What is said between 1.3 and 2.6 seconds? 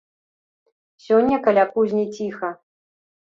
каля кузні ціха.